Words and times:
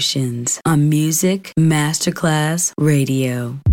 Emotions 0.00 0.58
on 0.64 0.88
Music 0.88 1.52
Masterclass 1.58 2.72
Radio. 2.78 3.69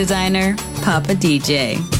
Designer, 0.00 0.56
Papa 0.80 1.12
DJ. 1.14 1.99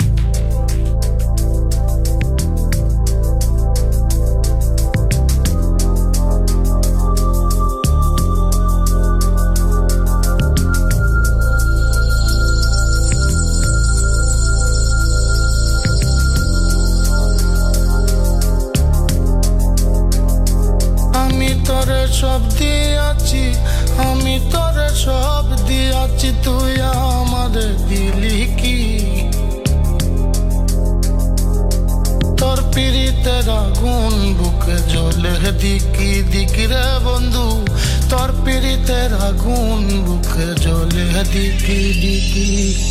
deep, 41.31 41.57
deep. 41.59 42.90